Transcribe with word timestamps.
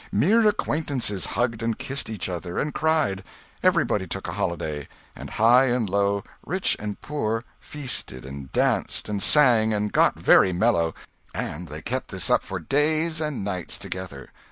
Mere 0.11 0.47
acquaintances 0.49 1.27
hugged 1.37 1.61
and 1.61 1.77
kissed 1.77 2.09
each 2.09 2.27
other 2.27 2.57
and 2.57 2.73
cried. 2.73 3.23
Everybody 3.61 4.07
took 4.07 4.27
a 4.27 4.31
holiday, 4.33 4.87
and 5.15 5.29
high 5.29 5.65
and 5.65 5.87
low, 5.87 6.23
rich 6.43 6.75
and 6.79 6.99
poor, 7.03 7.43
feasted 7.59 8.25
and 8.25 8.51
danced 8.51 9.07
and 9.07 9.21
sang, 9.21 9.75
and 9.75 9.93
got 9.93 10.17
very 10.19 10.53
mellow; 10.53 10.95
and 11.35 11.67
they 11.67 11.83
kept 11.83 12.07
this 12.07 12.31
up 12.31 12.41
for 12.41 12.57
days 12.59 13.21
and 13.21 13.43
nights 13.43 13.77
together. 13.77 14.31